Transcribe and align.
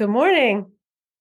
Good 0.00 0.08
morning. 0.08 0.64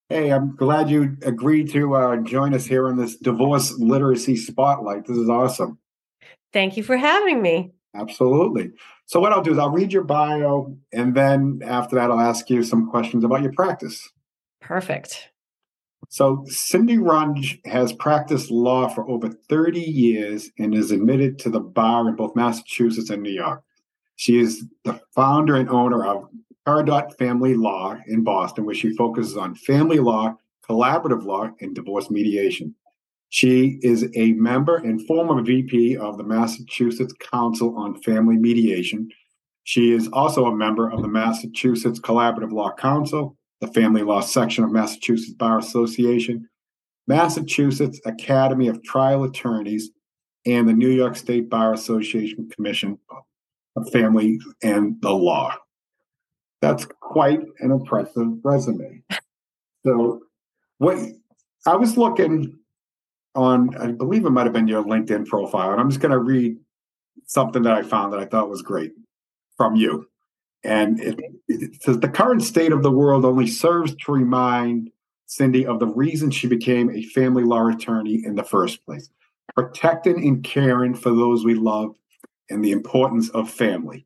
Hey, 0.08 0.32
I'm 0.32 0.56
glad 0.56 0.90
you 0.90 1.18
agreed 1.24 1.70
to 1.72 1.96
uh, 1.96 2.16
join 2.22 2.54
us 2.54 2.66
here 2.66 2.88
on 2.88 2.96
this 2.96 3.18
divorce 3.18 3.78
literacy 3.78 4.38
spotlight. 4.38 5.06
This 5.06 5.18
is 5.18 5.28
awesome. 5.28 5.80
Thank 6.54 6.78
you 6.78 6.84
for 6.84 6.96
having 6.96 7.42
me. 7.42 7.74
Absolutely. 7.94 8.72
So, 9.06 9.20
what 9.20 9.34
I'll 9.34 9.42
do 9.42 9.52
is 9.52 9.58
I'll 9.58 9.70
read 9.70 9.92
your 9.92 10.06
bio, 10.06 10.78
and 10.94 11.14
then 11.14 11.60
after 11.62 11.98
that, 11.98 12.10
I'll 12.10 12.22
ask 12.22 12.50
you 12.50 12.64
some 12.64 12.90
questions 12.90 13.26
about 13.26 13.42
your 13.42 13.52
practice. 13.52 14.10
Perfect. 14.62 15.28
So, 16.08 16.46
Cindy 16.48 16.96
Runge 16.96 17.60
has 17.66 17.92
practiced 17.92 18.50
law 18.50 18.88
for 18.88 19.10
over 19.10 19.28
30 19.50 19.82
years 19.82 20.52
and 20.58 20.74
is 20.74 20.92
admitted 20.92 21.38
to 21.40 21.50
the 21.50 21.60
bar 21.60 22.08
in 22.08 22.16
both 22.16 22.34
Massachusetts 22.34 23.10
and 23.10 23.24
New 23.24 23.34
York. 23.34 23.62
She 24.16 24.40
is 24.40 24.66
the 24.86 25.02
founder 25.14 25.58
and 25.58 25.68
owner 25.68 26.06
of 26.06 26.30
Peridot 26.70 27.18
Family 27.18 27.56
Law 27.56 27.98
in 28.06 28.24
Boston, 28.24 28.64
where 28.64 28.76
she 28.76 28.96
focuses 28.96 29.36
on 29.36 29.56
family 29.56 29.98
law, 29.98 30.36
collaborative 30.70 31.26
law, 31.26 31.50
and 31.62 31.74
divorce 31.74 32.12
mediation. 32.12 32.76
She 33.30 33.80
is 33.82 34.08
a 34.16 34.34
member 34.34 34.76
and 34.78 35.06
former 35.08 35.42
VP 35.42 35.98
of 35.98 36.20
the 36.20 36.24
Massachusetts 36.24 37.14
Council 37.32 37.76
on 37.76 38.00
Family 38.04 38.38
Mediation. 38.38 39.10
She 39.64 39.94
is 39.94 40.10
also 40.14 40.46
a 40.46 40.56
member 40.56 40.92
of 40.92 41.02
the 41.02 41.08
Massachusetts 41.08 42.00
Collaborative 42.00 42.52
Law 42.52 42.74
Council, 42.76 43.36
the 43.62 43.68
Family 43.68 44.04
Law 44.04 44.22
section 44.22 44.64
of 44.64 44.72
Massachusetts 44.72 45.34
Bar 45.34 45.58
Association, 45.58 46.48
Massachusetts 47.08 48.00
Academy 48.06 48.68
of 48.68 48.84
Trial 48.84 49.24
Attorneys, 49.24 49.90
and 50.46 50.70
the 50.70 50.74
New 50.74 50.90
York 50.90 51.16
State 51.16 51.50
Bar 51.50 51.74
Association 51.74 52.48
Commission 52.50 53.00
of 53.76 53.90
Family 53.92 54.40
and 54.62 55.02
the 55.02 55.12
Law. 55.12 55.56
That's 56.62 56.86
quite 56.86 57.42
an 57.60 57.72
impressive 57.72 58.28
resume. 58.44 59.04
So, 59.86 60.22
what 60.78 60.98
I 61.66 61.76
was 61.76 61.98
looking 61.98 62.58
on, 63.36 63.76
I 63.78 63.92
believe 63.92 64.26
it 64.26 64.32
might 64.32 64.46
have 64.46 64.54
been 64.54 64.68
your 64.68 64.84
LinkedIn 64.84 65.28
profile, 65.28 65.72
and 65.72 65.80
I'm 65.80 65.90
just 65.90 66.02
going 66.02 66.12
to 66.12 66.20
read 66.20 66.58
something 67.26 67.64
that 67.64 67.74
I 67.74 67.84
found 67.84 68.14
that 68.14 68.20
I 68.20 68.26
thought 68.26 68.50
was 68.50 68.62
great 68.62 68.92
from 69.56 69.76
you. 69.76 70.08
And 70.64 71.00
it, 71.00 71.20
it 71.48 71.82
says 71.82 72.00
the 72.00 72.10
current 72.10 72.44
state 72.44 72.74
of 72.74 72.84
the 72.84 72.92
world 72.92 73.24
only 73.24 73.48
serves 73.48 73.96
to 73.96 74.12
remind 74.12 74.92
Cindy 75.26 75.66
of 75.66 75.80
the 75.80 75.88
reason 75.88 76.32
she 76.32 76.48
became 76.48 76.90
a 76.90 77.04
family 77.04 77.44
law 77.44 77.68
attorney 77.68 78.22
in 78.26 78.36
the 78.36 78.44
first 78.44 78.84
place 78.86 79.10
protecting 79.56 80.26
and 80.28 80.44
caring 80.44 80.94
for 80.94 81.10
those 81.10 81.44
we 81.44 81.56
love 81.56 81.96
and 82.50 82.64
the 82.64 82.72
importance 82.72 83.30
of 83.30 83.50
family. 83.50 84.06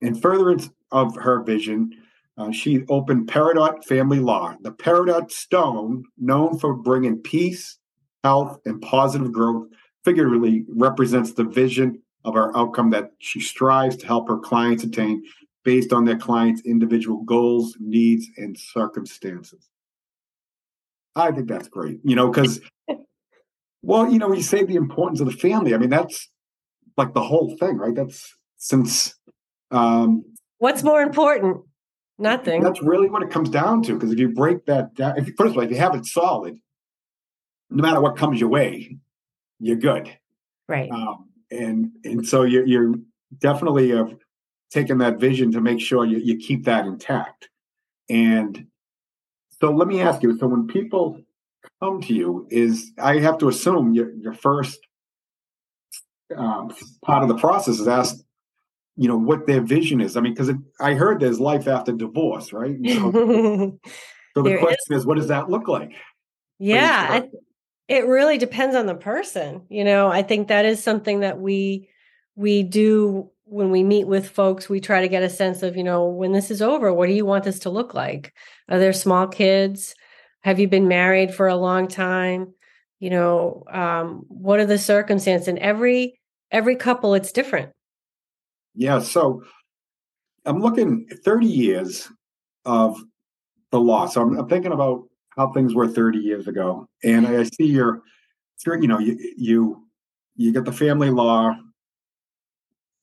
In 0.00 0.14
furtherance 0.14 0.70
of 0.92 1.16
her 1.16 1.42
vision, 1.42 1.92
uh, 2.36 2.52
she 2.52 2.84
opened 2.88 3.28
Peridot 3.28 3.84
Family 3.84 4.20
Law, 4.20 4.54
the 4.60 4.70
Peridot 4.70 5.30
Stone, 5.30 6.04
known 6.16 6.58
for 6.58 6.72
bringing 6.74 7.18
peace, 7.18 7.78
health, 8.22 8.58
and 8.64 8.80
positive 8.80 9.32
growth, 9.32 9.66
figuratively 10.04 10.64
represents 10.68 11.32
the 11.32 11.44
vision 11.44 12.00
of 12.24 12.36
our 12.36 12.56
outcome 12.56 12.90
that 12.90 13.10
she 13.18 13.40
strives 13.40 13.96
to 13.96 14.06
help 14.06 14.28
her 14.28 14.38
clients 14.38 14.84
attain 14.84 15.22
based 15.64 15.92
on 15.92 16.04
their 16.04 16.16
clients' 16.16 16.62
individual 16.64 17.22
goals, 17.24 17.76
needs, 17.80 18.28
and 18.36 18.56
circumstances. 18.56 19.68
I 21.16 21.32
think 21.32 21.48
that's 21.48 21.68
great, 21.68 21.98
you 22.04 22.14
know, 22.14 22.28
because, 22.30 22.60
well, 23.82 24.10
you 24.10 24.18
know, 24.18 24.32
you 24.32 24.42
say 24.42 24.64
the 24.64 24.76
importance 24.76 25.20
of 25.20 25.26
the 25.26 25.32
family, 25.32 25.74
I 25.74 25.78
mean, 25.78 25.90
that's 25.90 26.28
like 26.96 27.12
the 27.14 27.22
whole 27.22 27.56
thing, 27.56 27.76
right? 27.76 27.94
That's 27.94 28.36
since 28.56 29.14
um, 29.70 30.24
What's 30.58 30.82
more 30.82 31.02
important? 31.02 31.62
Nothing. 32.18 32.62
That's 32.62 32.82
really 32.82 33.08
what 33.08 33.22
it 33.22 33.30
comes 33.30 33.48
down 33.48 33.82
to. 33.84 33.94
Because 33.94 34.12
if 34.12 34.18
you 34.18 34.28
break 34.30 34.66
that 34.66 34.94
down, 34.94 35.16
if 35.18 35.28
you, 35.28 35.34
first 35.36 35.52
of 35.52 35.56
all, 35.56 35.62
if 35.62 35.70
you 35.70 35.76
have 35.76 35.94
it 35.94 36.04
solid, 36.04 36.58
no 37.70 37.82
matter 37.82 38.00
what 38.00 38.16
comes 38.16 38.40
your 38.40 38.48
way, 38.48 38.98
you're 39.60 39.76
good. 39.76 40.10
Right. 40.68 40.90
Um, 40.90 41.28
and 41.50 41.92
and 42.04 42.26
so 42.26 42.42
you're 42.42 42.66
you're 42.66 42.94
definitely 43.38 43.92
uh, 43.92 44.06
taking 44.70 44.98
that 44.98 45.18
vision 45.18 45.52
to 45.52 45.60
make 45.60 45.80
sure 45.80 46.04
you, 46.04 46.18
you 46.18 46.36
keep 46.36 46.64
that 46.64 46.86
intact. 46.86 47.48
And 48.10 48.66
so 49.60 49.70
let 49.70 49.86
me 49.86 50.00
ask 50.00 50.22
you: 50.22 50.36
so 50.38 50.48
when 50.48 50.66
people 50.66 51.20
come 51.80 52.00
to 52.02 52.14
you, 52.14 52.48
is 52.50 52.90
I 52.98 53.20
have 53.20 53.38
to 53.38 53.48
assume 53.48 53.94
your 53.94 54.12
your 54.14 54.34
first 54.34 54.80
um, 56.36 56.74
part 57.02 57.22
of 57.22 57.28
the 57.28 57.36
process 57.36 57.78
is 57.78 57.86
ask 57.88 58.16
you 58.98 59.06
know 59.06 59.16
what 59.16 59.46
their 59.46 59.60
vision 59.60 60.00
is. 60.00 60.16
I 60.16 60.20
mean 60.20 60.34
because 60.34 60.50
i 60.80 60.92
heard 60.92 61.20
there's 61.20 61.38
life 61.38 61.68
after 61.68 61.92
divorce 61.92 62.52
right? 62.52 62.76
So, 62.84 63.12
so 64.34 64.42
the 64.42 64.58
question 64.58 64.90
is. 64.90 65.02
is. 65.02 65.06
what 65.06 65.16
does 65.16 65.28
that 65.28 65.48
look 65.48 65.68
like? 65.68 65.92
Yeah 66.58 67.06
I, 67.08 67.28
it 67.86 68.06
really 68.06 68.36
depends 68.36 68.74
on 68.74 68.86
the 68.86 68.96
person 68.96 69.62
you 69.68 69.84
know? 69.84 70.08
I 70.08 70.22
think 70.22 70.48
that 70.48 70.64
is 70.64 70.82
something 70.82 71.20
that 71.20 71.38
we 71.38 71.88
we 72.34 72.64
do 72.64 73.30
when 73.44 73.70
we 73.70 73.84
meet 73.84 74.06
with 74.08 74.28
folks 74.28 74.68
we 74.68 74.80
try 74.80 75.00
to 75.00 75.08
get 75.08 75.22
a 75.22 75.30
sense 75.30 75.62
of 75.62 75.76
you 75.76 75.84
know 75.84 76.06
when 76.06 76.32
this 76.32 76.50
is 76.50 76.60
over 76.60 76.92
what 76.92 77.06
do 77.06 77.12
you 77.12 77.24
want 77.24 77.44
this 77.44 77.60
to 77.60 77.70
look 77.70 77.94
like? 77.94 78.34
Are 78.68 78.80
there 78.80 78.92
small 78.92 79.28
kids? 79.28 79.94
Have 80.40 80.58
you 80.58 80.66
been 80.66 80.88
married 80.88 81.32
for 81.32 81.46
a 81.46 81.56
long 81.56 81.86
time? 81.86 82.52
You 82.98 83.10
know 83.10 83.62
um, 83.70 84.24
what 84.26 84.58
are 84.58 84.66
the 84.66 84.76
circumstances 84.76 85.46
and 85.46 85.60
every 85.60 86.18
every 86.50 86.74
couple 86.74 87.14
it's 87.14 87.30
different 87.30 87.70
yeah, 88.78 89.00
so 89.00 89.42
I'm 90.46 90.60
looking 90.60 91.08
30 91.24 91.46
years 91.46 92.08
of 92.64 92.96
the 93.72 93.80
law. 93.80 94.06
So 94.06 94.22
I'm, 94.22 94.38
I'm 94.38 94.48
thinking 94.48 94.70
about 94.70 95.02
how 95.36 95.52
things 95.52 95.74
were 95.74 95.88
30 95.88 96.18
years 96.18 96.46
ago, 96.46 96.88
and 97.02 97.26
mm-hmm. 97.26 97.40
I 97.40 97.42
see 97.42 97.66
your, 97.66 98.02
you 98.64 98.86
know, 98.86 99.00
you 99.00 99.18
you 99.36 99.84
you 100.36 100.52
get 100.52 100.64
the 100.64 100.72
family 100.72 101.10
law, 101.10 101.56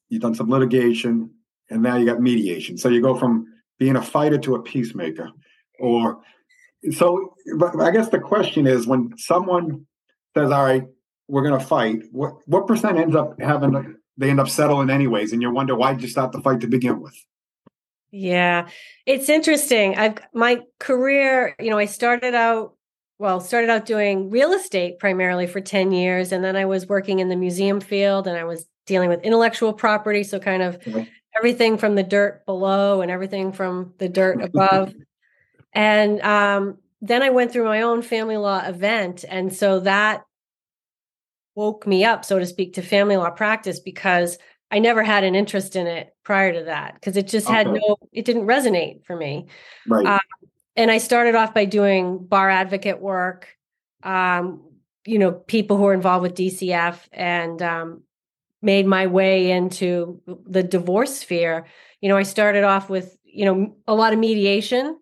you've 0.07 0.21
done 0.21 0.33
some 0.33 0.49
litigation, 0.49 1.29
and 1.69 1.83
now 1.83 1.97
you 1.97 2.05
got 2.05 2.21
mediation. 2.21 2.77
So 2.77 2.87
you 2.87 3.01
go 3.01 3.17
from 3.19 3.45
being 3.77 3.97
a 3.97 4.01
fighter 4.01 4.37
to 4.37 4.55
a 4.55 4.63
peacemaker, 4.63 5.29
or 5.77 6.21
so. 6.91 7.33
But 7.57 7.81
I 7.81 7.91
guess 7.91 8.07
the 8.07 8.19
question 8.19 8.65
is 8.65 8.87
when 8.87 9.11
someone 9.17 9.85
says, 10.37 10.51
"All 10.51 10.63
right, 10.63 10.85
we're 11.27 11.43
going 11.45 11.59
to 11.59 11.65
fight," 11.65 12.03
what 12.13 12.35
what 12.45 12.65
percent 12.65 12.97
ends 12.97 13.15
up 13.15 13.37
having 13.41 13.97
they 14.17 14.29
end 14.29 14.39
up 14.39 14.49
settling 14.49 14.89
anyways, 14.89 15.33
and 15.33 15.41
you 15.41 15.51
wonder 15.51 15.75
why 15.75 15.93
did 15.93 16.01
you 16.01 16.07
start 16.07 16.31
the 16.31 16.41
fight 16.41 16.61
to 16.61 16.67
begin 16.67 17.01
with? 17.01 17.15
Yeah, 18.11 18.69
it's 19.05 19.27
interesting. 19.27 19.97
I've 19.97 20.19
my 20.33 20.61
career, 20.79 21.55
you 21.59 21.69
know, 21.69 21.77
I 21.77 21.85
started 21.85 22.33
out 22.33 22.75
well, 23.17 23.39
started 23.39 23.69
out 23.69 23.85
doing 23.85 24.29
real 24.29 24.51
estate 24.51 24.99
primarily 24.99 25.47
for 25.47 25.61
10 25.61 25.91
years 25.91 26.31
and 26.31 26.43
then 26.43 26.55
I 26.55 26.65
was 26.65 26.87
working 26.87 27.19
in 27.19 27.29
the 27.29 27.35
museum 27.35 27.79
field 27.79 28.27
and 28.27 28.37
I 28.37 28.43
was 28.43 28.65
dealing 28.85 29.09
with 29.09 29.23
intellectual 29.23 29.73
property, 29.73 30.23
so 30.23 30.39
kind 30.39 30.61
of 30.61 30.75
okay. 30.87 31.09
everything 31.37 31.77
from 31.77 31.95
the 31.95 32.03
dirt 32.03 32.45
below 32.45 33.01
and 33.01 33.09
everything 33.09 33.51
from 33.51 33.93
the 33.97 34.09
dirt 34.09 34.41
above. 34.43 34.93
and 35.73 36.21
um, 36.21 36.77
then 37.01 37.22
I 37.22 37.29
went 37.29 37.51
through 37.51 37.66
my 37.66 37.81
own 37.81 38.01
family 38.01 38.37
law 38.37 38.66
event 38.66 39.25
and 39.28 39.53
so 39.53 39.81
that 39.81 40.23
woke 41.55 41.87
me 41.87 42.03
up, 42.03 42.25
so 42.25 42.37
to 42.37 42.46
speak, 42.46 42.73
to 42.73 42.81
family 42.81 43.17
law 43.17 43.29
practice 43.29 43.79
because 43.79 44.37
I 44.72 44.79
never 44.79 45.03
had 45.03 45.23
an 45.23 45.35
interest 45.35 45.75
in 45.75 45.87
it 45.87 46.16
prior 46.23 46.53
to 46.53 46.66
that 46.66 46.96
because 46.96 47.17
it 47.17 47.28
just 47.28 47.47
okay. 47.47 47.55
had 47.55 47.67
no, 47.67 47.97
it 48.11 48.25
didn't 48.25 48.46
resonate 48.46 49.05
for 49.05 49.16
me. 49.16 49.47
Right. 49.87 50.05
Um, 50.05 50.19
and 50.75 50.91
I 50.91 50.97
started 50.97 51.35
off 51.35 51.53
by 51.53 51.66
doing 51.66 52.17
bar 52.17 52.49
advocate 52.49 52.99
work, 52.99 53.47
um, 54.03 54.63
you 55.05 55.19
know, 55.19 55.31
people 55.31 55.78
who 55.78 55.85
are 55.85 55.93
involved 55.93 56.23
with 56.23 56.35
DCF 56.35 56.99
and 57.11 57.61
um, 57.61 58.03
made 58.61 58.85
my 58.85 59.07
way 59.07 59.52
into 59.52 60.22
the 60.25 60.63
divorce 60.63 61.19
sphere. 61.19 61.66
You 62.02 62.09
know, 62.09 62.17
I 62.17 62.23
started 62.23 62.63
off 62.63 62.90
with, 62.90 63.16
you 63.23 63.46
know, 63.46 63.75
a 63.87 63.96
lot 63.96 64.13
of 64.13 64.19
mediation. 64.19 64.99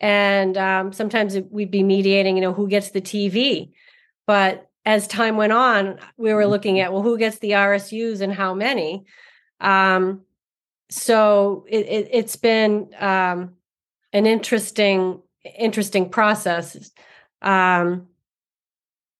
And 0.00 0.56
um, 0.56 0.92
sometimes 0.92 1.36
we'd 1.50 1.72
be 1.72 1.82
mediating, 1.82 2.36
you 2.36 2.42
know, 2.42 2.52
who 2.52 2.68
gets 2.68 2.90
the 2.90 3.00
TV. 3.00 3.72
But 4.26 4.67
as 4.84 5.06
time 5.06 5.36
went 5.36 5.52
on, 5.52 5.98
we 6.16 6.32
were 6.32 6.46
looking 6.46 6.76
mm-hmm. 6.76 6.84
at 6.84 6.92
well, 6.92 7.02
who 7.02 7.18
gets 7.18 7.38
the 7.38 7.52
RSUs 7.52 8.20
and 8.20 8.32
how 8.32 8.54
many. 8.54 9.04
Um, 9.60 10.22
so 10.90 11.66
it, 11.68 12.12
has 12.14 12.34
it, 12.34 12.40
been 12.40 12.88
um, 12.98 13.54
an 14.12 14.26
interesting 14.26 15.20
interesting 15.58 16.08
process. 16.08 16.90
Um, 17.42 18.08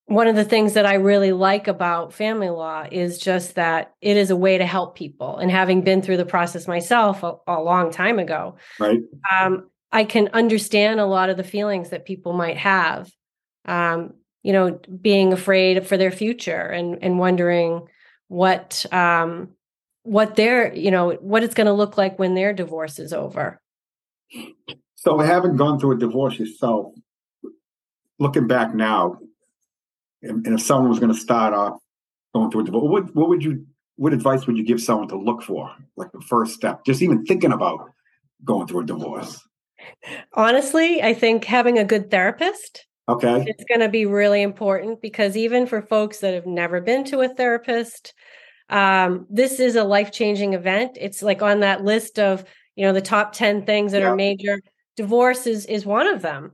one 0.06 0.26
of 0.26 0.36
the 0.36 0.44
things 0.44 0.72
that 0.72 0.86
I 0.86 0.94
really 0.94 1.32
like 1.32 1.68
about 1.68 2.14
family 2.14 2.48
law 2.48 2.86
is 2.90 3.18
just 3.18 3.56
that 3.56 3.94
it 4.00 4.16
is 4.16 4.30
a 4.30 4.36
way 4.36 4.56
to 4.56 4.64
help 4.64 4.96
people. 4.96 5.36
And 5.36 5.50
having 5.50 5.82
been 5.82 6.00
through 6.00 6.16
the 6.16 6.24
process 6.24 6.66
myself 6.66 7.22
a, 7.22 7.34
a 7.46 7.60
long 7.60 7.90
time 7.90 8.18
ago, 8.18 8.56
right? 8.78 9.00
Um, 9.30 9.68
I 9.92 10.04
can 10.04 10.28
understand 10.32 11.00
a 11.00 11.06
lot 11.06 11.28
of 11.28 11.36
the 11.36 11.44
feelings 11.44 11.90
that 11.90 12.06
people 12.06 12.32
might 12.32 12.56
have. 12.56 13.10
Um, 13.66 14.14
you 14.42 14.52
know, 14.52 14.78
being 15.00 15.32
afraid 15.32 15.86
for 15.86 15.96
their 15.96 16.10
future 16.10 16.60
and 16.60 16.98
and 17.02 17.18
wondering 17.18 17.86
what 18.28 18.86
um, 18.92 19.50
what 20.02 20.36
their 20.36 20.74
you 20.74 20.90
know 20.90 21.12
what 21.20 21.42
it's 21.42 21.54
going 21.54 21.66
to 21.66 21.72
look 21.72 21.96
like 21.96 22.18
when 22.18 22.34
their 22.34 22.52
divorce 22.52 22.98
is 22.98 23.12
over. 23.12 23.60
So, 24.96 25.20
i 25.20 25.26
haven't 25.26 25.56
gone 25.56 25.78
through 25.78 25.92
a 25.92 25.98
divorce 25.98 26.38
yourself, 26.38 26.92
looking 28.18 28.46
back 28.46 28.74
now, 28.74 29.18
and, 30.22 30.46
and 30.46 30.58
if 30.58 30.62
someone 30.64 30.90
was 30.90 30.98
going 30.98 31.12
to 31.12 31.18
start 31.18 31.54
off 31.54 31.78
going 32.34 32.50
through 32.50 32.62
a 32.62 32.64
divorce, 32.64 32.90
what, 32.90 33.14
what 33.14 33.28
would 33.28 33.44
you, 33.44 33.66
what 33.96 34.12
advice 34.12 34.46
would 34.46 34.56
you 34.56 34.64
give 34.64 34.80
someone 34.80 35.08
to 35.08 35.16
look 35.16 35.42
for, 35.42 35.70
like 35.96 36.10
the 36.12 36.20
first 36.20 36.54
step, 36.54 36.84
just 36.84 37.00
even 37.02 37.24
thinking 37.24 37.52
about 37.52 37.90
going 38.44 38.66
through 38.66 38.80
a 38.80 38.86
divorce? 38.86 39.40
Honestly, 40.32 41.02
I 41.02 41.14
think 41.14 41.44
having 41.44 41.78
a 41.78 41.84
good 41.84 42.10
therapist. 42.10 42.86
Okay. 43.08 43.44
It's 43.46 43.64
going 43.64 43.80
to 43.80 43.88
be 43.88 44.04
really 44.04 44.42
important 44.42 45.00
because 45.00 45.36
even 45.36 45.66
for 45.66 45.80
folks 45.80 46.18
that 46.18 46.34
have 46.34 46.46
never 46.46 46.80
been 46.80 47.04
to 47.04 47.20
a 47.20 47.28
therapist, 47.28 48.12
um, 48.68 49.26
this 49.30 49.60
is 49.60 49.76
a 49.76 49.84
life 49.84 50.12
changing 50.12 50.52
event. 50.52 50.98
It's 51.00 51.22
like 51.22 51.40
on 51.40 51.60
that 51.60 51.84
list 51.84 52.18
of, 52.18 52.44
you 52.76 52.84
know, 52.84 52.92
the 52.92 53.00
top 53.00 53.32
10 53.32 53.64
things 53.64 53.92
that 53.92 54.02
yeah. 54.02 54.10
are 54.10 54.16
major. 54.16 54.60
Divorce 54.96 55.46
is, 55.46 55.64
is 55.66 55.86
one 55.86 56.06
of 56.06 56.20
them. 56.20 56.52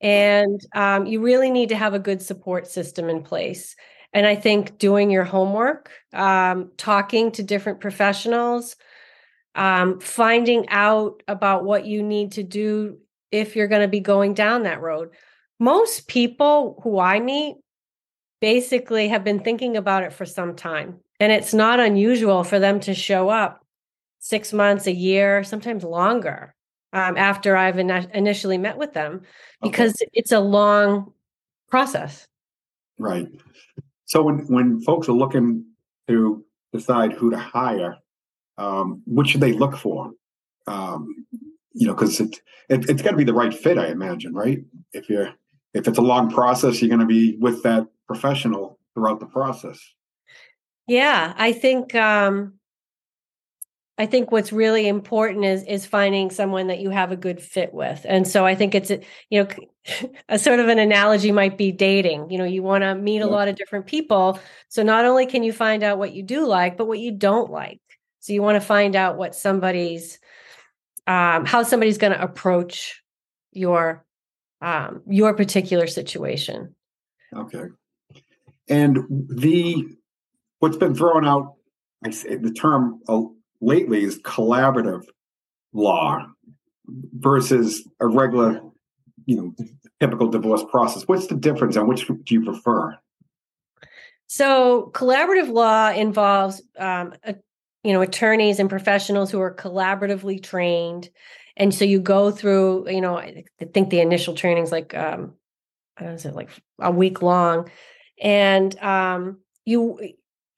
And 0.00 0.60
um, 0.74 1.06
you 1.06 1.20
really 1.20 1.50
need 1.50 1.70
to 1.70 1.76
have 1.76 1.94
a 1.94 1.98
good 1.98 2.22
support 2.22 2.68
system 2.68 3.08
in 3.08 3.22
place. 3.22 3.74
And 4.12 4.26
I 4.26 4.36
think 4.36 4.78
doing 4.78 5.10
your 5.10 5.24
homework, 5.24 5.90
um, 6.12 6.70
talking 6.76 7.32
to 7.32 7.42
different 7.42 7.80
professionals, 7.80 8.76
um, 9.54 9.98
finding 10.00 10.68
out 10.68 11.22
about 11.26 11.64
what 11.64 11.86
you 11.86 12.02
need 12.02 12.32
to 12.32 12.42
do 12.42 12.98
if 13.32 13.56
you're 13.56 13.66
going 13.66 13.82
to 13.82 13.88
be 13.88 14.00
going 14.00 14.34
down 14.34 14.62
that 14.62 14.80
road. 14.80 15.10
Most 15.58 16.08
people 16.08 16.80
who 16.82 16.98
I 16.98 17.20
meet 17.20 17.56
basically 18.40 19.08
have 19.08 19.24
been 19.24 19.40
thinking 19.40 19.76
about 19.76 20.02
it 20.02 20.12
for 20.12 20.26
some 20.26 20.54
time. 20.54 21.00
And 21.18 21.32
it's 21.32 21.54
not 21.54 21.80
unusual 21.80 22.44
for 22.44 22.58
them 22.58 22.80
to 22.80 22.94
show 22.94 23.28
up 23.30 23.64
six 24.18 24.52
months, 24.52 24.86
a 24.86 24.92
year, 24.92 25.44
sometimes 25.44 25.84
longer 25.84 26.54
um, 26.92 27.16
after 27.16 27.56
I've 27.56 27.78
in- 27.78 27.90
initially 27.90 28.58
met 28.58 28.76
with 28.76 28.92
them 28.92 29.22
because 29.62 29.92
okay. 30.02 30.10
it's 30.12 30.32
a 30.32 30.40
long 30.40 31.12
process. 31.68 32.26
Right. 32.98 33.28
So 34.06 34.22
when 34.22 34.46
when 34.46 34.80
folks 34.80 35.08
are 35.08 35.12
looking 35.12 35.64
to 36.08 36.44
decide 36.72 37.12
who 37.12 37.30
to 37.30 37.38
hire, 37.38 37.96
um, 38.58 39.02
what 39.04 39.26
should 39.26 39.40
they 39.40 39.52
look 39.52 39.76
for? 39.76 40.12
Um, 40.66 41.26
you 41.72 41.86
know, 41.86 41.94
because 41.94 42.20
it, 42.20 42.40
it 42.68 42.88
it's 42.88 43.02
got 43.02 43.10
to 43.10 43.16
be 43.16 43.24
the 43.24 43.34
right 43.34 43.52
fit, 43.52 43.78
I 43.78 43.88
imagine, 43.88 44.32
right? 44.32 44.60
If 44.92 45.10
you're 45.10 45.34
if 45.76 45.86
it's 45.86 45.98
a 45.98 46.02
long 46.02 46.30
process, 46.30 46.80
you're 46.80 46.88
going 46.88 47.00
to 47.00 47.06
be 47.06 47.36
with 47.36 47.62
that 47.62 47.86
professional 48.06 48.78
throughout 48.94 49.20
the 49.20 49.26
process. 49.26 49.78
Yeah, 50.86 51.34
I 51.36 51.52
think 51.52 51.94
um, 51.94 52.54
I 53.98 54.06
think 54.06 54.30
what's 54.30 54.52
really 54.52 54.88
important 54.88 55.44
is 55.44 55.64
is 55.64 55.84
finding 55.84 56.30
someone 56.30 56.68
that 56.68 56.80
you 56.80 56.90
have 56.90 57.12
a 57.12 57.16
good 57.16 57.42
fit 57.42 57.74
with. 57.74 58.04
And 58.08 58.26
so 58.26 58.46
I 58.46 58.54
think 58.54 58.74
it's 58.74 58.90
a, 58.90 59.00
you 59.30 59.42
know 59.42 60.08
a 60.28 60.38
sort 60.38 60.60
of 60.60 60.68
an 60.68 60.78
analogy 60.78 61.32
might 61.32 61.58
be 61.58 61.72
dating. 61.72 62.30
You 62.30 62.38
know, 62.38 62.44
you 62.44 62.62
want 62.62 62.82
to 62.82 62.94
meet 62.94 63.20
a 63.20 63.26
lot 63.26 63.48
of 63.48 63.56
different 63.56 63.86
people. 63.86 64.38
So 64.68 64.82
not 64.82 65.04
only 65.04 65.26
can 65.26 65.42
you 65.42 65.52
find 65.52 65.82
out 65.82 65.98
what 65.98 66.14
you 66.14 66.22
do 66.22 66.46
like, 66.46 66.76
but 66.76 66.86
what 66.86 66.98
you 66.98 67.12
don't 67.12 67.50
like. 67.50 67.80
So 68.20 68.32
you 68.32 68.42
want 68.42 68.56
to 68.56 68.66
find 68.66 68.96
out 68.96 69.16
what 69.16 69.34
somebody's 69.34 70.18
um 71.06 71.44
how 71.44 71.62
somebody's 71.62 71.98
going 71.98 72.12
to 72.12 72.22
approach 72.22 73.02
your 73.52 74.05
um 74.60 75.02
your 75.08 75.34
particular 75.34 75.86
situation. 75.86 76.74
Okay. 77.34 77.64
And 78.68 78.98
the 79.28 79.86
what's 80.58 80.76
been 80.76 80.94
thrown 80.94 81.26
out 81.26 81.56
I 82.04 82.10
say 82.10 82.36
the 82.36 82.52
term 82.52 83.00
lately 83.60 84.04
is 84.04 84.20
collaborative 84.20 85.04
law 85.72 86.26
versus 86.86 87.86
a 88.00 88.06
regular, 88.06 88.60
you 89.24 89.36
know, 89.36 89.54
typical 90.00 90.28
divorce 90.28 90.64
process. 90.70 91.04
What's 91.06 91.26
the 91.26 91.34
difference 91.34 91.76
and 91.76 91.88
which 91.88 92.06
do 92.06 92.34
you 92.34 92.44
prefer? 92.44 92.96
So, 94.28 94.90
collaborative 94.94 95.48
law 95.48 95.90
involves, 95.90 96.60
um, 96.78 97.14
a, 97.24 97.36
you 97.84 97.92
know, 97.92 98.02
attorneys 98.02 98.58
and 98.58 98.68
professionals 98.68 99.30
who 99.30 99.40
are 99.40 99.54
collaboratively 99.54 100.42
trained, 100.42 101.08
and 101.56 101.74
so 101.74 101.84
you 101.84 102.00
go 102.00 102.30
through, 102.30 102.88
you 102.90 103.00
know, 103.00 103.16
I 103.16 103.44
think 103.72 103.90
the 103.90 104.00
initial 104.00 104.34
training 104.34 104.64
is 104.64 104.72
like, 104.72 104.94
um, 104.94 105.34
I 105.96 106.04
don't 106.04 106.24
know, 106.24 106.30
like 106.32 106.50
a 106.78 106.90
week 106.90 107.22
long, 107.22 107.70
and 108.22 108.78
um, 108.80 109.38
you 109.64 109.98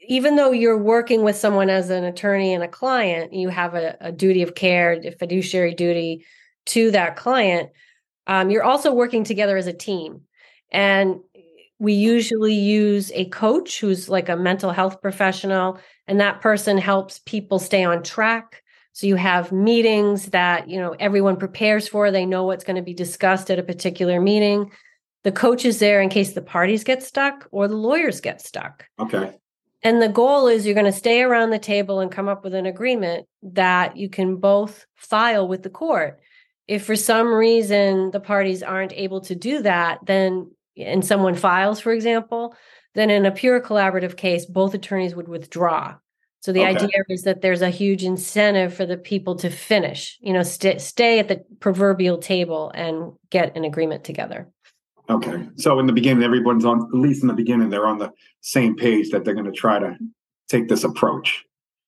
even 0.09 0.37
though 0.37 0.53
you're 0.53 0.79
working 0.79 1.23
with 1.23 1.37
someone 1.37 1.69
as 1.69 1.91
an 1.91 2.05
attorney 2.05 2.55
and 2.55 2.65
a 2.65 2.69
client, 2.69 3.35
you 3.35 3.51
have 3.51 3.75
a, 3.75 3.97
a 4.01 4.11
duty 4.11 4.43
of 4.43 4.55
care, 4.55 4.93
a 4.93 5.11
fiduciary 5.11 5.75
duty 5.75 6.25
to 6.67 6.91
that 6.93 7.17
client. 7.17 7.71
Um, 8.27 8.49
you're 8.49 8.65
also 8.65 8.93
working 8.93 9.23
together 9.23 9.57
as 9.59 9.67
a 9.67 9.73
team. 9.73 10.23
And 10.71 11.21
we 11.79 11.93
usually 11.93 12.55
use 12.55 13.13
a 13.15 13.27
coach 13.27 13.81
who's 13.81 14.09
like 14.09 14.29
a 14.29 14.37
mental 14.37 14.71
health 14.71 15.01
professional, 15.03 15.79
and 16.07 16.21
that 16.21 16.41
person 16.41 16.79
helps 16.79 17.21
people 17.21 17.59
stay 17.59 17.85
on 17.85 18.03
track. 18.03 18.63
So 18.99 19.07
you 19.07 19.15
have 19.15 19.53
meetings 19.53 20.27
that, 20.31 20.69
you 20.69 20.81
know, 20.81 20.93
everyone 20.99 21.37
prepares 21.37 21.87
for, 21.87 22.11
they 22.11 22.27
know 22.27 22.43
what's 22.43 22.65
going 22.65 22.75
to 22.75 22.83
be 22.83 22.95
discussed 22.95 23.49
at 23.49 23.61
a 23.61 23.63
particular 23.63 24.21
meeting. 24.21 24.73
The 25.23 25.31
coach 25.31 25.65
is 25.65 25.79
there 25.79 26.01
in 26.01 26.09
case 26.09 26.33
the 26.33 26.43
parties 26.43 26.83
get 26.83 27.05
stuck 27.05 27.47
or 27.53 27.69
the 27.69 27.77
lawyers 27.77 28.21
get 28.21 28.41
stuck. 28.41 28.89
Okay. 28.99 29.39
And 29.85 30.03
the 30.03 30.09
goal 30.09 30.49
is 30.49 30.67
you're 30.67 30.75
going 30.75 30.85
to 30.85 30.91
stay 30.91 31.23
around 31.23 31.51
the 31.51 31.61
table 31.61 32.01
and 32.01 32.11
come 32.11 32.27
up 32.27 32.43
with 32.43 32.55
an 32.55 32.67
agreement 32.67 33.29
that 33.45 33.97
you 33.97 34.09
can 34.09 34.39
both 34.39 34.85
file 34.97 35.47
with 35.47 35.63
the 35.63 35.71
court. 35.71 36.19
If 36.67 36.85
for 36.85 36.97
some 36.97 37.33
reason 37.33 38.11
the 38.11 38.19
parties 38.19 38.65
aren't 38.65 38.95
able 38.95 39.21
to 39.21 39.37
do 39.37 39.63
that, 39.63 40.01
then 40.07 40.51
and 40.77 41.07
someone 41.07 41.37
files, 41.37 41.79
for 41.79 41.93
example, 41.93 42.53
then 42.97 43.11
in 43.11 43.27
a 43.27 43.31
pure 43.31 43.61
collaborative 43.61 44.17
case, 44.17 44.45
both 44.45 44.75
attorneys 44.75 45.15
would 45.15 45.29
withdraw. 45.29 45.95
So 46.41 46.53
the 46.53 46.61
okay. 46.61 46.77
idea 46.77 47.05
is 47.09 47.23
that 47.23 47.43
there's 47.43 47.63
a 47.63 47.71
huge 47.71 48.05
incentive 48.05 48.73
for 48.73 48.87
the 48.87 48.97
people 48.97 49.35
to 49.37 49.51
finish, 49.51 50.19
you 50.21 50.33
know, 50.33 50.45
st- 50.45 50.81
stay 50.81 51.19
at 51.19 51.29
the 51.29 51.45
proverbial 51.59 52.19
table 52.19 52.71
and 52.75 53.13
get 53.31 53.57
an 53.57 53.65
agreement 53.65 54.05
together. 54.05 54.49
Okay. 55.11 55.49
So 55.57 55.79
in 55.81 55.87
the 55.87 55.93
beginning, 55.93 56.23
everyone's 56.23 56.65
on, 56.65 56.83
at 56.83 56.99
least 56.99 57.23
in 57.23 57.29
the 57.29 57.35
beginning, 57.35 57.71
they're 57.71 57.87
on 57.87 57.99
the 57.99 58.13
same 58.41 58.77
page 58.77 59.11
that 59.11 59.25
they're 59.25 59.35
going 59.35 59.47
to 59.47 59.53
try 59.53 59.79
to 59.79 59.97
take 60.49 60.69
this 60.69 60.85
approach. 60.85 61.45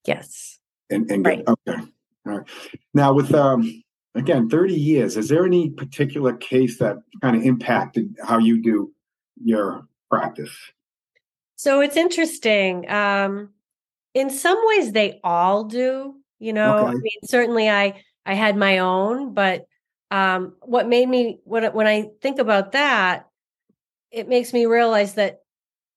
Yes. 0.06 0.58
And, 0.88 1.08
and 1.10 1.24
right. 1.24 1.44
get, 1.44 1.56
okay. 1.68 1.82
All 2.26 2.38
right. 2.38 2.48
Now, 2.94 3.12
with, 3.12 3.32
um, 3.34 3.82
again, 4.14 4.48
30 4.48 4.74
years, 4.74 5.16
is 5.16 5.28
there 5.28 5.46
any 5.46 5.70
particular 5.70 6.32
case 6.32 6.78
that 6.78 6.96
kind 7.20 7.36
of 7.36 7.42
impacted 7.42 8.16
how 8.26 8.38
you 8.38 8.60
do 8.60 8.92
your 9.42 9.86
practice? 10.10 10.50
So 11.56 11.80
it's 11.80 11.96
interesting. 11.96 12.90
Um, 12.90 13.50
in 14.14 14.30
some 14.30 14.58
ways, 14.66 14.92
they 14.92 15.20
all 15.22 15.64
do. 15.64 16.16
You 16.38 16.52
know, 16.54 16.78
okay. 16.78 16.88
I 16.88 16.94
mean, 16.94 17.18
certainly 17.24 17.68
I 17.68 18.02
I 18.24 18.34
had 18.34 18.56
my 18.56 18.78
own, 18.78 19.34
but 19.34 19.66
um, 20.10 20.56
what 20.62 20.88
made 20.88 21.08
me 21.08 21.38
when 21.44 21.64
when 21.72 21.86
I 21.86 22.08
think 22.22 22.38
about 22.38 22.72
that, 22.72 23.28
it 24.10 24.28
makes 24.28 24.52
me 24.52 24.66
realize 24.66 25.14
that 25.14 25.40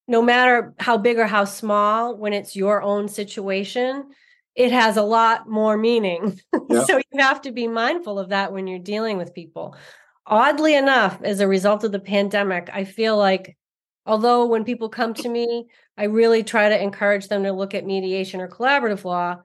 no 0.08 0.22
matter 0.22 0.74
how 0.79 0.98
big 0.98 1.17
or 1.17 1.27
how 1.27 1.46
small, 1.46 2.17
when 2.17 2.34
it's 2.34 2.55
your 2.55 2.82
own 2.82 3.08
situation, 3.08 4.10
it 4.55 4.72
has 4.72 4.98
a 4.98 5.03
lot 5.03 5.50
more 5.50 5.77
meaning. 5.77 6.39
Yeah. 6.70 6.86
so 6.86 6.98
you 6.98 7.20
have 7.20 7.41
to 7.41 7.51
be 7.51 7.67
mindful 7.67 8.17
of 8.17 8.29
that 8.29 8.53
when 8.53 8.67
you're 8.67 8.79
dealing 8.79 9.17
with 9.17 9.34
people. 9.34 9.75
Oddly 10.25 10.75
enough, 10.75 11.20
as 11.22 11.39
a 11.39 11.48
result 11.48 11.84
of 11.84 11.91
the 11.91 12.00
pandemic, 12.00 12.70
I 12.74 12.86
feel 12.86 13.17
like 13.17 13.58
although 14.05 14.46
when 14.46 14.63
people 14.63 14.89
come 14.89 15.13
to 15.15 15.29
me, 15.29 15.67
I 15.98 16.06
really 16.06 16.44
try 16.44 16.70
to 16.70 16.82
encourage 16.82 17.28
them 17.28 17.44
to 17.44 17.52
look 17.54 17.74
at 17.74 17.86
mediation 17.86 18.42
or 18.42 18.48
collaborative 18.48 19.04
law. 19.04 19.42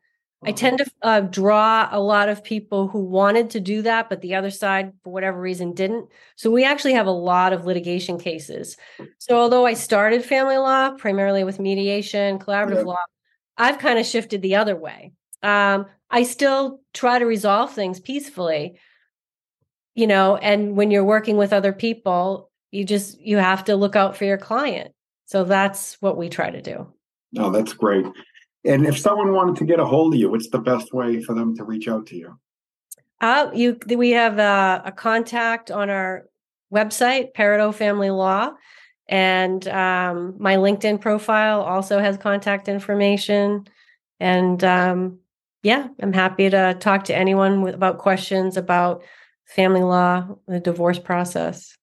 I 0.46 0.52
tend 0.52 0.78
to 0.78 0.86
uh, 1.02 1.20
draw 1.20 1.88
a 1.90 2.00
lot 2.00 2.28
of 2.28 2.44
people 2.44 2.88
who 2.88 3.00
wanted 3.04 3.50
to 3.50 3.60
do 3.60 3.82
that, 3.82 4.08
but 4.08 4.20
the 4.22 4.36
other 4.36 4.50
side, 4.50 4.92
for 5.02 5.12
whatever 5.12 5.40
reason, 5.40 5.74
didn't. 5.74 6.08
So 6.36 6.50
we 6.50 6.64
actually 6.64 6.94
have 6.94 7.06
a 7.06 7.10
lot 7.10 7.52
of 7.52 7.66
litigation 7.66 8.18
cases. 8.18 8.76
So 9.18 9.36
although 9.36 9.66
I 9.66 9.74
started 9.74 10.24
family 10.24 10.56
law 10.56 10.92
primarily 10.92 11.44
with 11.44 11.58
mediation, 11.58 12.38
collaborative 12.38 12.84
law, 12.84 12.96
I've 13.56 13.78
kind 13.78 13.98
of 13.98 14.06
shifted 14.06 14.42
the 14.42 14.56
other 14.56 14.76
way. 14.76 15.12
Um, 15.42 15.86
I 16.10 16.22
still 16.22 16.80
try 16.94 17.18
to 17.18 17.26
resolve 17.26 17.74
things 17.74 18.00
peacefully. 18.00 18.78
you 19.94 20.06
know, 20.06 20.36
and 20.36 20.76
when 20.76 20.90
you're 20.90 21.04
working 21.04 21.36
with 21.36 21.52
other 21.52 21.72
people, 21.72 22.50
you 22.70 22.84
just 22.84 23.18
you 23.20 23.36
have 23.38 23.64
to 23.64 23.76
look 23.76 23.96
out 23.96 24.16
for 24.16 24.24
your 24.24 24.38
client. 24.38 24.92
So 25.28 25.44
that's 25.44 26.00
what 26.00 26.16
we 26.16 26.30
try 26.30 26.50
to 26.50 26.62
do. 26.62 26.90
No, 27.32 27.50
that's 27.50 27.74
great. 27.74 28.06
And 28.64 28.86
if 28.86 28.98
someone 28.98 29.34
wanted 29.34 29.56
to 29.56 29.66
get 29.66 29.78
a 29.78 29.84
hold 29.84 30.14
of 30.14 30.20
you, 30.20 30.30
what's 30.30 30.48
the 30.48 30.58
best 30.58 30.94
way 30.94 31.20
for 31.22 31.34
them 31.34 31.54
to 31.56 31.64
reach 31.64 31.86
out 31.86 32.06
to 32.06 32.16
you? 32.16 32.38
Uh, 33.20 33.50
you 33.52 33.78
we 33.94 34.12
have 34.12 34.38
a, 34.38 34.82
a 34.86 34.92
contact 34.92 35.70
on 35.70 35.90
our 35.90 36.24
website, 36.72 37.34
Peridot 37.34 37.74
Family 37.74 38.08
Law, 38.08 38.52
and 39.06 39.68
um, 39.68 40.34
my 40.38 40.56
LinkedIn 40.56 40.98
profile 40.98 41.60
also 41.60 41.98
has 41.98 42.16
contact 42.16 42.66
information. 42.66 43.66
And 44.20 44.64
um, 44.64 45.18
yeah, 45.62 45.88
I'm 46.00 46.14
happy 46.14 46.48
to 46.48 46.74
talk 46.80 47.04
to 47.04 47.16
anyone 47.16 47.60
with, 47.60 47.74
about 47.74 47.98
questions 47.98 48.56
about 48.56 49.02
family 49.44 49.82
law, 49.82 50.38
the 50.46 50.58
divorce 50.58 50.98
process. 50.98 51.76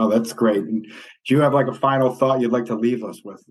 Oh, 0.00 0.08
that's 0.08 0.32
great. 0.32 0.62
And 0.62 0.84
do 0.84 1.34
you 1.34 1.40
have 1.40 1.52
like 1.52 1.66
a 1.66 1.74
final 1.74 2.14
thought 2.14 2.40
you'd 2.40 2.52
like 2.52 2.64
to 2.66 2.74
leave 2.74 3.04
us 3.04 3.20
with? 3.24 3.44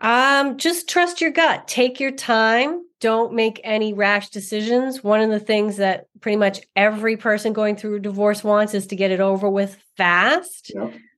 Um, 0.00 0.58
just 0.58 0.88
trust 0.88 1.20
your 1.20 1.30
gut. 1.30 1.68
Take 1.68 2.00
your 2.00 2.12
time. 2.12 2.82
Don't 3.00 3.34
make 3.34 3.60
any 3.62 3.92
rash 3.92 4.30
decisions. 4.30 5.04
One 5.04 5.20
of 5.20 5.30
the 5.30 5.40
things 5.40 5.76
that 5.76 6.06
pretty 6.20 6.36
much 6.36 6.60
every 6.74 7.16
person 7.16 7.52
going 7.52 7.76
through 7.76 7.96
a 7.96 8.00
divorce 8.00 8.42
wants 8.42 8.74
is 8.74 8.86
to 8.88 8.96
get 8.96 9.10
it 9.10 9.20
over 9.20 9.50
with 9.50 9.76
fast. 9.96 10.72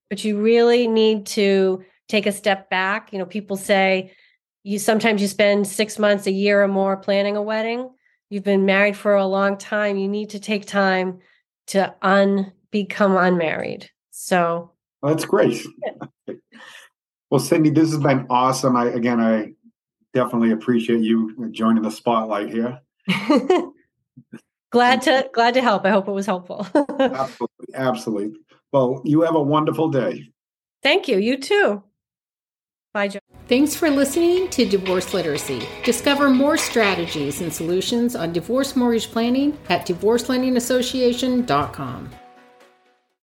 But 0.09 0.25
you 0.25 0.40
really 0.40 0.88
need 0.88 1.26
to 1.26 1.85
take 2.09 2.26
a 2.26 2.33
step 2.33 2.69
back. 2.69 3.12
You 3.12 3.19
know, 3.19 3.26
people 3.26 3.57
say 3.57 4.12
you 4.62 4.79
sometimes 4.79 5.23
you 5.23 5.29
spend 5.29 5.67
six 5.67 5.99
months, 5.99 6.26
a 6.26 6.33
year 6.33 6.62
or 6.62 6.69
more 6.69 6.97
planning 6.97 7.37
a 7.37 7.43
wedding. 7.43 7.90
You've 8.29 8.45
been 8.45 8.67
married 8.67 8.97
for 8.97 9.14
a 9.14 9.26
long 9.26 9.57
time. 9.57 9.97
You 9.97 10.09
need 10.09 10.31
to 10.31 10.40
take 10.40 10.67
time 10.67 11.21
to 11.69 11.95
un 12.02 12.52
become 12.71 13.17
unmarried. 13.17 13.90
So 14.21 14.73
that's 15.03 15.25
great. 15.25 15.67
well, 17.31 17.41
Cindy, 17.41 17.71
this 17.71 17.91
has 17.91 17.99
been 17.99 18.27
awesome. 18.29 18.77
I 18.77 18.89
again 18.89 19.19
I 19.19 19.53
definitely 20.12 20.50
appreciate 20.53 21.00
you 21.00 21.35
uh, 21.43 21.47
joining 21.50 21.83
the 21.83 21.91
spotlight 21.91 22.50
here. 22.50 22.81
glad 24.71 25.00
to 25.03 25.31
glad 25.33 25.55
to 25.55 25.62
help. 25.62 25.87
I 25.87 25.91
hope 25.91 26.07
it 26.07 26.12
was 26.12 26.27
helpful. 26.27 26.67
absolutely, 27.00 27.75
absolutely. 27.75 28.39
Well, 28.73 29.00
you 29.07 29.23
have 29.23 29.37
a 29.37 29.43
wonderful 29.43 29.89
day. 29.89 30.31
Thank 30.83 31.09
you. 31.09 31.17
You 31.17 31.39
too. 31.39 31.83
Bye, 32.93 33.09
Joe. 33.09 33.21
Thanks 33.49 33.75
for 33.75 33.89
listening 33.89 34.50
to 34.50 34.67
Divorce 34.67 35.15
Literacy. 35.15 35.67
Discover 35.83 36.29
more 36.29 36.59
strategies 36.59 37.41
and 37.41 37.50
solutions 37.53 38.15
on 38.15 38.35
divorce 38.35 38.77
mortgage 38.77 39.11
planning 39.11 39.57
at 39.71 39.87
divorcelendingassociation.com. 39.87 42.11